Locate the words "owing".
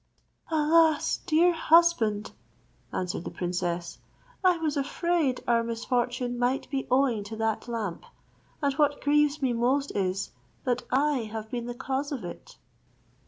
6.89-7.23